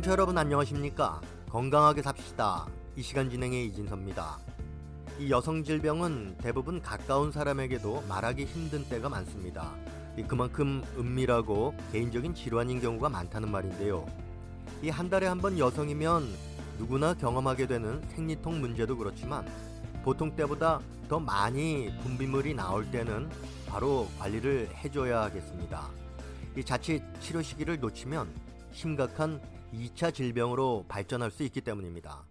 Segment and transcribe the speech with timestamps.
[0.00, 1.20] 청취자 여러분 안녕하십니까?
[1.50, 2.66] 건강하게 삽시다.
[2.96, 4.38] 이 시간 진행의 이진섭입니다.
[5.18, 9.74] 이 여성 질병은 대부분 가까운 사람에게도 말하기 힘든 때가 많습니다.
[10.26, 14.06] 그만큼 은밀하고 개인적인 질환인 경우가 많다는 말인데요.
[14.82, 16.28] 이 한 달에 한 번 여성이면
[16.78, 19.46] 누구나 경험하게 되는 생리통 문제도 그렇지만
[20.02, 23.28] 보통 때보다 더 많이 분비물이 나올 때는
[23.66, 25.90] 바로 관리를 해줘야 하겠습니다.
[26.56, 28.28] 이 자칫 치료 시기를 놓치면
[28.72, 29.38] 심각한
[29.72, 32.26] 2차 질병으로 발전할 수 있기 때문입니다.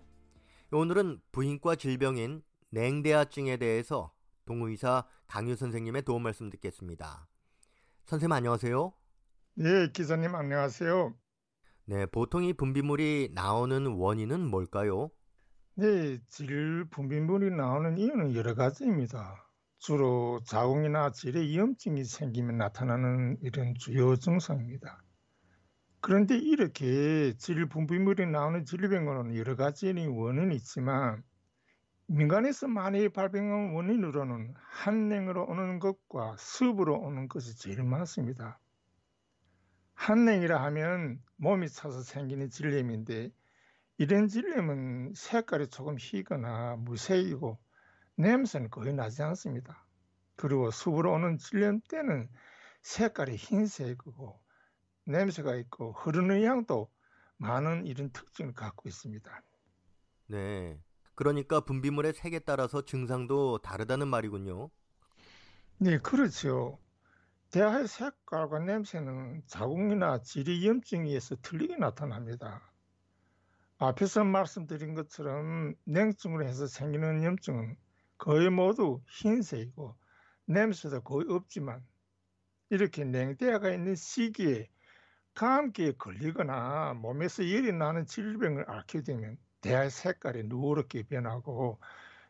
[0.72, 4.12] 오늘은 부인과 질병인 냉대하증에 대해서
[4.46, 7.28] 동의사 강유 선생님의 도움 말씀 듣겠습니다.
[8.06, 8.94] 선생님 안녕하세요.
[9.56, 11.14] 네, 기자님 안녕하세요.
[11.86, 15.10] 네, 보통 이 분비물이 나오는 원인은 뭘까요?
[15.76, 19.46] 네, 질 분비물이 나오는 이유는 여러 가지입니다.
[19.80, 25.02] 주로 자궁이나 질의 위험증이 생기면 나타나는 이런 주요 증상입니다.
[26.02, 31.24] 그런데 이렇게 질 분비물이 나오는 질병으로는 여러 가지 원인이 있지만
[32.08, 38.60] 민간에서 많이 발병한 원인으로는 한냉으로 오는 것과 습으로 오는 것이 제일 많습니다.
[39.94, 43.32] 한냉이라 하면 몸이 차서 생기는 질염인데
[43.98, 47.60] 이런 질염은 색깔이 조금 희거나 무색이고
[48.16, 49.86] 냄새는 거의 나지 않습니다.
[50.38, 52.30] 그리고 숲으로 오는 질염 때는
[52.82, 54.40] 색깔이 흰색이고
[55.10, 56.90] 냄새가 있고 흐르는 양도
[57.38, 59.42] 많은 이런 특징을 갖고 있습니다.
[60.28, 60.80] 네.
[61.16, 64.70] 그러니까 분비물의 색에 따라서 증상도 다르다는 말이군요.
[65.80, 66.78] 네, 그렇죠.
[67.52, 72.62] 대하의 색깔과 냄새는 자궁이나 질이염증에 의해서 틀리게 나타납니다.
[73.80, 77.76] 앞에서 말씀드린 것처럼 냉증으로 해서 생기는 염증은
[78.18, 79.96] 거의 모두 흰색이고
[80.46, 81.84] 냄새도 거의 없지만
[82.70, 84.70] 이렇게 냉대가 있는 시기에
[85.40, 91.80] 감기에 걸리거나 몸에서 열이 나는 질병을 앓게 되면 대할 색깔이 누렇게 변하고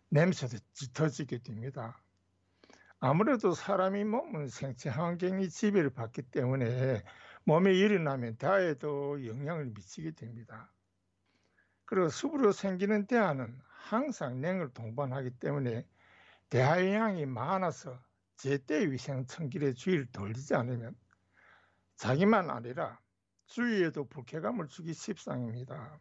[0.09, 1.99] 냄새도 짙어지게 됩니다.
[2.99, 7.01] 아무래도 사람이 몸은 생체 환경이 지배를 받기 때문에
[7.45, 10.71] 몸에 열이 나면 대하에도 영향을 미치게 됩니다.
[11.85, 15.83] 그리고 숲으로 생기는 대하는 항상 냉을 동반하기 때문에
[16.51, 17.99] 대하의 양이 많아서
[18.35, 20.95] 제때 위생 청결의 주의를 돌리지 않으면
[21.99, 22.97] 자기만 아니라
[23.47, 25.99] 주위에도 불쾌감을 주기 십상입니다.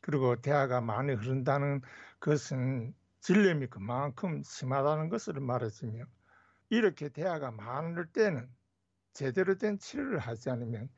[0.00, 1.80] 그리고 대하가 많이 흐른다는
[2.20, 6.04] 것은 질염이 그만큼 심하다는 것을 말해주며
[6.70, 8.48] 이렇게 대하가 많을 때는
[9.14, 10.88] 제대로 된 치료를 하지 않으면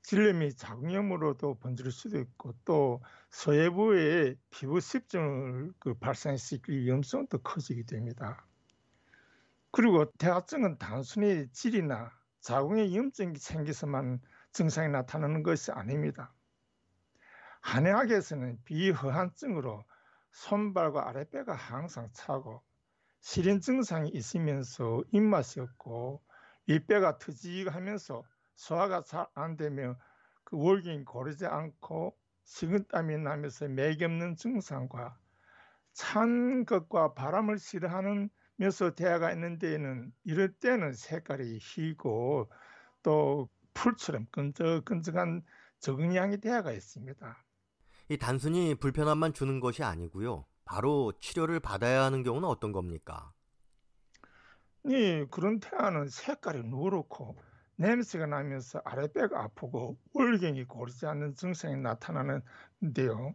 [0.00, 8.46] 질염이 자궁염으로도 번질 수도 있고 또 서해부에 피부 습증을 그 발생시킬 위험성도 커지게 됩니다.
[9.70, 14.20] 그리고 대하증은 단순히 질이나 자궁에 염증이 생겨서만
[14.52, 16.32] 증상이 나타나는 것이 아닙니다.
[17.60, 19.84] 한의학에서는 비허한증으로
[20.32, 22.62] 손발과 아랫배가 항상 차고
[23.20, 26.22] 시린 증상이 있으면서 입맛이 없고
[26.66, 28.24] 윗배가 트직하면서
[28.54, 29.96] 소화가 잘 안 되며
[30.44, 35.18] 그 월경이 고르지 않고 식은땀이 나면서 맥이 없는 증상과
[35.92, 38.02] 찬 것과 바람을 싫어하
[38.60, 42.50] 면서 대화가 있는 데에는 이럴 때는 색깔이 희고
[43.02, 45.42] 또 풀처럼 끈적끈적한
[45.78, 47.44] 적응량이 대화가 있습니다.
[48.10, 50.44] 이 단순히 불편함만 주는 것이 아니고요.
[50.66, 53.32] 바로 치료를 받아야 하는 경우는 어떤 겁니까?
[54.82, 57.38] 네, 그런 태아는 색깔이 누렇고
[57.76, 63.34] 냄새가 나면서 아랫배가 아프고 월경이 고르지 않는 증상이 나타나는데요.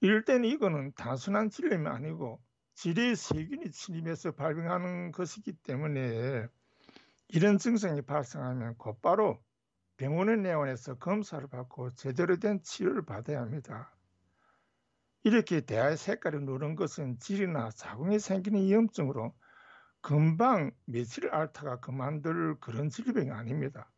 [0.00, 2.40] 이럴 때는 이거는 단순한 질염이 아니고
[2.76, 6.46] 질의 세균이 침입해서 발병하는 것이기 때문에
[7.28, 9.42] 이런 증상이 발생하면 곧바로
[9.96, 13.90] 병원에 내원해서 검사를 받고 제대로 된 치료를 받아야 합니다.
[15.24, 19.34] 이렇게 대하의 색깔이 누른 것은 질이나 자궁에 생기는 위험증으로
[20.02, 23.90] 금방 며칠 앓다가 그만둘 그런 질병이 아닙니다.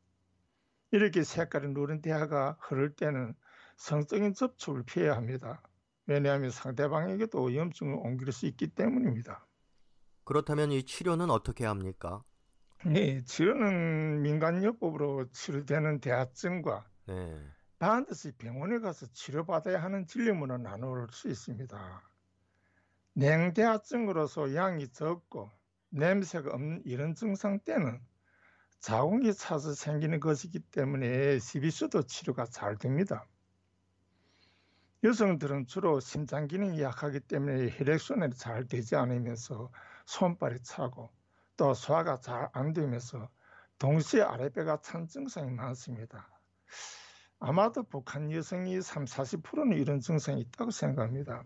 [0.93, 3.35] 이렇게 색깔이 누른 대하가 흐를 때는
[3.76, 5.61] 성적인 접촉을 피해야 합니다.
[6.08, 9.46] 왜냐하면 상대방에게도 위험증을 옮길 수 있기 때문입니다.
[10.25, 12.25] 그렇다면 이 치료는 어떻게 합니까?
[12.87, 17.38] 네, 치료는 민간요법으로 치료되는 대하증과 네.
[17.78, 22.02] 반드시 병원에 가서 치료받아야 하는 질염으로 나눌 수 있습니다.
[23.12, 25.50] 냉대하증으로서 양이 적고
[25.90, 28.00] 냄새가 없는 이런 증상 때는
[28.81, 33.26] 자궁이 차서 생기는 것이기 때문에 CBC도 치료가 잘 됩니다.
[35.05, 39.71] 여성들은 주로 심장 기능이 약하기 때문에 혈액순환이 잘 되지 않으면서
[40.06, 41.11] 손발이 차고
[41.56, 43.29] 또 소화가 잘 안 되면서
[43.79, 46.29] 동시에 아랫배가 찬 증상이 많습니다.
[47.39, 51.44] 아마도 북한 여성이 3, 40%는 이런 증상이 있다고 생각합니다.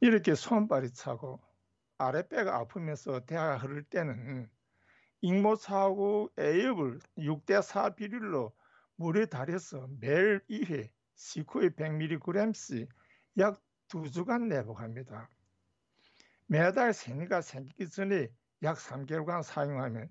[0.00, 1.40] 이렇게 손발이 차고
[1.98, 4.48] 아랫배가 아프면서 대화가 흐를 때는
[5.20, 8.52] 익모차하고 A엽을 6대4 비율로
[8.96, 12.88] 물에 달여서 매일 2회 시코의 100mg씩
[13.38, 15.28] 약 2주간 내복합니다.
[16.46, 18.28] 매달 생리가 생기기 전에
[18.62, 20.10] 약 3개월간 사용하면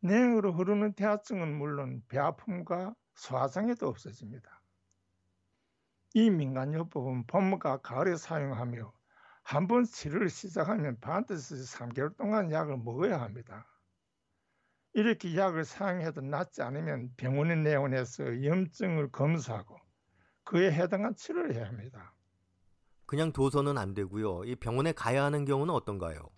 [0.00, 4.62] 냉으로 흐르는 대하증은 물론 배아픔과 소화장애도 없어집니다.
[6.14, 8.92] 이 민간요법은 봄과 가을에 사용하며
[9.42, 13.66] 한 번 치료를 시작하면 반드시 3개월 동안 약을 먹어야 합니다.
[14.92, 19.78] 이렇게 약을 사용해도 낫지 않으면 병원에 내원해서 염증을 검사하고
[20.48, 22.14] 그에 해당한 치료를 해야 합니다.
[23.04, 24.44] 그냥 둬서는 안 되고요.
[24.44, 26.30] 이 병원에 가야 하는 경우는 어떤가요?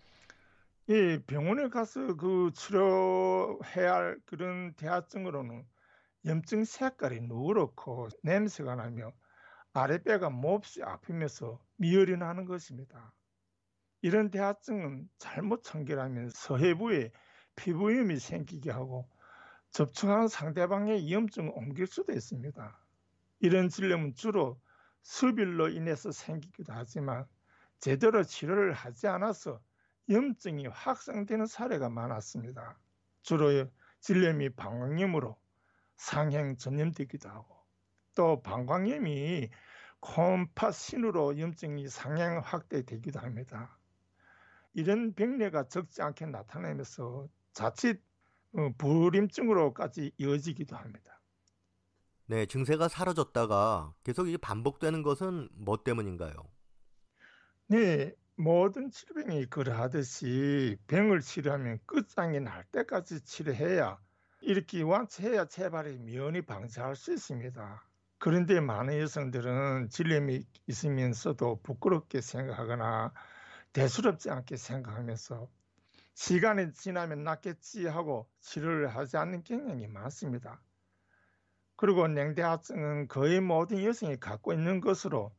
[0.89, 5.65] 이 병원에 가서 그 치료해야 할 그런 대하증으로는
[6.25, 9.13] 염증 색깔이 누렇고 냄새가 나며
[9.75, 13.13] 아랫배가 몹시 아프면서 미열이 나는 것입니다.
[14.03, 17.13] 이런 대하증은 잘못 청결하면 서해부에
[17.55, 19.09] 피부염이 생기게 하고
[19.71, 22.90] 접촉하는 상대방의 위험증을 옮길 수도 있습니다.
[23.41, 24.61] 이런 질염은 주로
[25.03, 27.27] 수빌로 인해서 생기기도 하지만
[27.79, 29.61] 제대로 치료를 하지 않아서
[30.09, 32.79] 염증이 확산되는 사례가 많았습니다.
[33.23, 33.67] 주로
[34.01, 35.37] 질염이 방광염으로
[35.97, 37.57] 상행 전염되기도 하고
[38.15, 39.51] 또 방광염이
[40.01, 43.79] 콤파신으로 염증이 상행 확대되기도 합니다.
[44.73, 48.03] 이런 병례가 적지 않게 나타나면서 자칫
[48.53, 51.20] 어, 불임증으로까지 이어지기도 합니다.
[52.31, 56.33] 네, 증세가 사라졌다가 계속 이게 반복되는 것은 뭐 때문인가요?
[57.67, 63.99] 네, 모든 질병이 그러하듯이 병을 치료하면 끝장이 날 때까지 치료해야
[64.43, 67.83] 이렇게 완치해야 재발이 면히 방지할 수 있습니다.
[68.19, 73.13] 그런데 많은 여성들은 질염이 있으면서도 부끄럽게 생각하거나
[73.73, 75.51] 대수롭지 않게 생각하면서
[76.15, 80.63] 시간이 지나면 낫겠지 하고 치료를 하지 않는 경향이 많습니다.
[81.81, 85.35] 그리고 냉대하증은 거의 모든 여성이 갖고 있는 것으로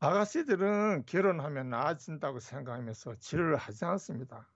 [0.00, 4.48] 아가씨들은 결혼하면 나아진다고 생각하면서 치료를 하지 않습니다.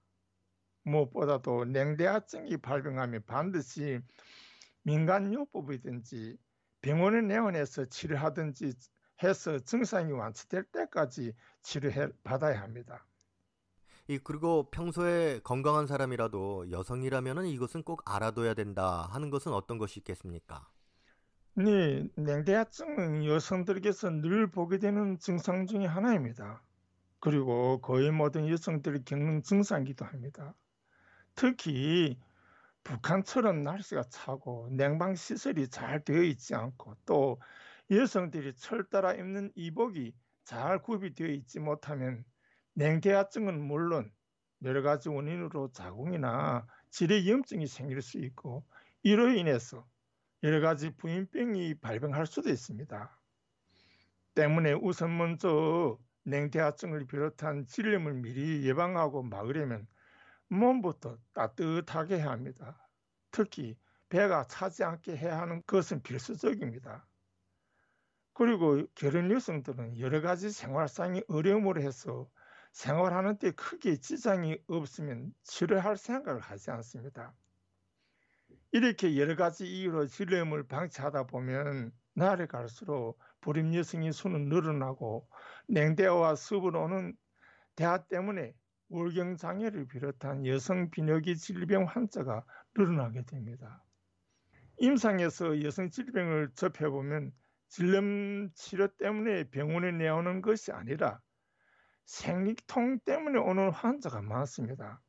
[0.84, 4.00] 무엇보다도 냉대하증이 발병하면 반드시
[4.84, 6.38] 민간요법이든지
[6.80, 8.72] 병원에 내원해서 치료하든지
[9.22, 13.04] 해서 증상이 완치될 때까지 치료해 받아야 합니다.
[14.08, 20.72] 이 그리고 평소에 건강한 사람이라도 여성이라면 이것은 꼭 알아둬야 된다 하는 것은 어떤 것이 있겠습니까?
[21.54, 26.62] 네, 냉대하증은 여성들에게서 늘 보게 되는 증상 중의 하나입니다.
[27.20, 30.54] 그리고 거의 모든 여성들이 겪는 증상이기도 합니다.
[31.34, 32.18] 특히
[32.84, 37.38] 북한처럼 날씨가 차고 냉방 시설이 잘 되어 있지 않고 또
[37.90, 40.14] 여성들이 철 따라 입는 이복이
[40.44, 42.24] 잘 구비되어 있지 못하면
[42.74, 44.10] 냉대하증은 물론
[44.64, 48.64] 여러 가지 원인으로 자궁이나 질의 염증이 생길 수 있고
[49.02, 49.86] 이로 인해서
[50.42, 53.16] 여러 가지 부인병이 발병할 수도 있습니다.
[54.34, 59.86] 때문에 우선 먼저 냉대하증을 비롯한 질염을 미리 예방하고 막으려면
[60.48, 62.88] 몸부터 따뜻하게 해야 합니다.
[63.30, 63.78] 특히
[64.08, 67.06] 배가 차지 않게 해야 하는 것은 필수적입니다.
[68.34, 72.28] 그리고 결혼 여성들은 여러 가지 생활상의 어려움을 해서
[72.72, 77.32] 생활하는 데 크게 지장이 없으면 치료할 생각을 하지 않습니다.
[78.74, 85.28] 이렇게 여러 가지 이유로 질염을 방치하다 보면 날이 갈수록 불임 여성의 수는 늘어나고
[85.68, 87.14] 냉대와 습을 오는
[87.76, 88.54] 대화 때문에
[88.88, 93.84] 월경 장애를 비롯한 여성 비뇨기 질병 환자가 늘어나게 됩니다.
[94.78, 97.30] 임상에서 여성 질병을 접해보면
[97.68, 101.20] 질염 치료 때문에 병원에 내오는 것이 아니라
[102.06, 105.02] 생리통 때문에 오는 환자가 많습니다.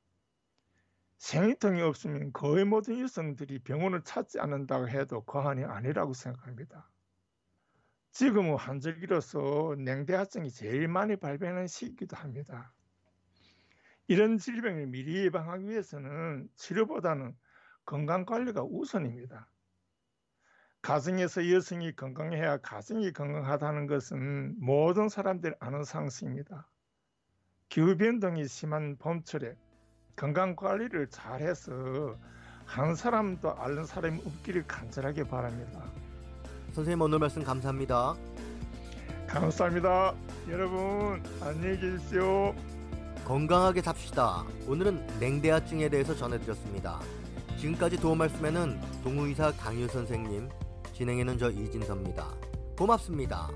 [1.23, 6.91] 생리통이 없으면 거의 모든 여성들이 병원을 찾지 않는다고 해도 과언이 아니라고 생각합니다.
[8.11, 12.73] 지금은 환절기로서 냉대하증이 제일 많이 발병하는 시기이기도 합니다.
[14.07, 17.37] 이런 질병을 미리 예방하기 위해서는 치료보다는
[17.85, 19.49] 건강관리가 우선입니다.
[20.81, 26.69] 가정에서 여성이 건강해야 가정이 건강하다는 것은 모든 사람들이 아는 상식입니다.
[27.69, 29.62] 기후변동이 심한 봄철에
[30.15, 32.15] 건강 관리를 잘해서
[32.65, 35.81] 한 사람도 앓는 사람이 없기를 간절하게 바랍니다.
[36.73, 38.15] 선생님 오늘 말씀 감사합니다.
[39.27, 40.13] 감사합니다.
[40.49, 42.55] 여러분 안녕히 계십시오.
[43.25, 44.43] 건강하게 삽시다.
[44.67, 46.99] 오늘은 냉대하증에 대해서 전해드렸습니다.
[47.57, 50.49] 지금까지 도움 말씀에는 동의사 강유 선생님,
[50.93, 52.27] 진행에는 저 이진섭입니다.
[52.77, 53.49] 고맙습니다.